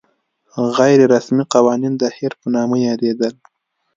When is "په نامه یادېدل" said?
2.39-3.33